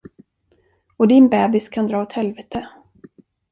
[0.97, 2.69] Och din bebis kan dra åt helvete!